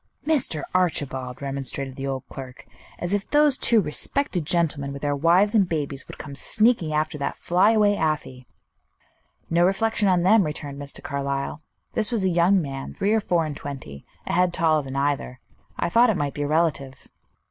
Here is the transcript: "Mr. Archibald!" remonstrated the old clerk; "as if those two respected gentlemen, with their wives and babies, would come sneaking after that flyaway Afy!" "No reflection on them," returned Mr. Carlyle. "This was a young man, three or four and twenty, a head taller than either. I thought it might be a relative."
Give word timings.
"Mr. 0.25 0.63
Archibald!" 0.73 1.43
remonstrated 1.43 1.95
the 1.95 2.07
old 2.07 2.23
clerk; 2.27 2.65
"as 2.97 3.13
if 3.13 3.29
those 3.29 3.55
two 3.55 3.79
respected 3.79 4.47
gentlemen, 4.47 4.91
with 4.93 5.03
their 5.03 5.15
wives 5.15 5.53
and 5.53 5.69
babies, 5.69 6.07
would 6.07 6.17
come 6.17 6.33
sneaking 6.35 6.91
after 6.91 7.19
that 7.19 7.37
flyaway 7.37 7.93
Afy!" 7.93 8.47
"No 9.51 9.63
reflection 9.63 10.07
on 10.07 10.23
them," 10.23 10.43
returned 10.43 10.79
Mr. 10.81 11.03
Carlyle. 11.03 11.61
"This 11.93 12.11
was 12.11 12.23
a 12.23 12.29
young 12.29 12.59
man, 12.63 12.95
three 12.95 13.13
or 13.13 13.19
four 13.21 13.45
and 13.45 13.55
twenty, 13.55 14.03
a 14.25 14.33
head 14.33 14.53
taller 14.55 14.81
than 14.81 14.95
either. 14.95 15.39
I 15.77 15.87
thought 15.87 16.09
it 16.09 16.17
might 16.17 16.33
be 16.33 16.41
a 16.41 16.47
relative." 16.47 17.07